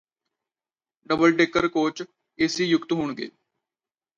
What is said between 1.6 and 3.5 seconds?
coach AC ਯੁਕਤ ਹੋਣਗੇ